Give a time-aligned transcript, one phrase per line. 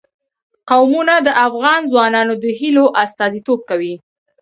[0.69, 3.93] قومونه د افغان ځوانانو د هیلو استازیتوب کوي.